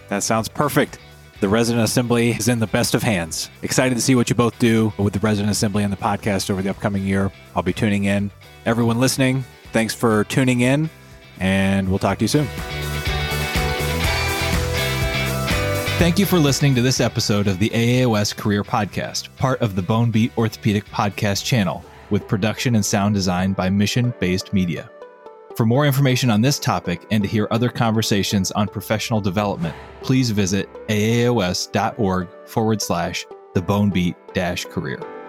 That 0.09 0.25
sounds 0.25 0.49
perfect. 0.49 0.99
The 1.43 1.49
Resident 1.49 1.83
Assembly 1.83 2.31
is 2.31 2.47
in 2.47 2.61
the 2.61 2.69
best 2.69 2.95
of 2.95 3.03
hands. 3.03 3.51
Excited 3.63 3.97
to 3.97 4.01
see 4.01 4.15
what 4.15 4.31
you 4.31 4.37
both 4.37 4.57
do 4.61 4.93
with 4.97 5.13
the 5.13 5.19
Resident 5.19 5.51
Assembly 5.51 5.83
and 5.83 5.93
the 5.93 5.97
podcast 5.97 6.51
over 6.51 6.63
the 6.63 6.71
upcoming 6.71 7.03
year. 7.03 7.33
I'll 7.57 7.65
be 7.65 7.73
tuning 7.73 8.05
in. 8.05 8.31
Everyone 8.65 9.01
listening, 9.01 9.45
thanks 9.73 9.93
for 9.93 10.23
tuning 10.23 10.61
in, 10.61 10.89
and 11.41 11.89
we'll 11.89 11.99
talk 11.99 12.19
to 12.19 12.25
you 12.25 12.29
soon. 12.29 12.47
Thank 15.99 16.21
you 16.21 16.27
for 16.27 16.39
listening 16.39 16.77
to 16.77 16.81
this 16.81 17.01
episode 17.01 17.49
of 17.49 17.59
the 17.59 17.71
AAOS 17.71 18.37
Career 18.37 18.63
Podcast, 18.63 19.35
part 19.37 19.61
of 19.61 19.75
the 19.75 19.83
Bone 19.83 20.13
Beat 20.13 20.31
Orthopedic 20.39 20.85
Podcast 20.91 21.45
channel, 21.45 21.85
with 22.11 22.29
production 22.29 22.77
and 22.77 22.87
sound 22.87 23.17
design 23.17 23.53
by 23.53 23.69
Mission 23.69 24.15
Based 24.21 24.53
Media. 24.53 24.89
For 25.57 25.67
more 25.67 25.87
information 25.87 26.31
on 26.31 26.41
this 26.41 26.59
topic 26.59 27.07
and 27.11 27.23
to 27.23 27.29
hear 27.29 27.47
other 27.51 27.69
conversations 27.69 28.51
on 28.53 28.69
professional 28.69 29.21
development, 29.21 29.75
please 30.01 30.31
visit 30.31 30.69
aaos.org 30.89 32.29
forward 32.47 32.81
slash 32.81 33.27
the 33.55 33.61
bone 33.61 33.91
beat 33.91 34.17
dash 34.33 34.65
career. 34.65 35.22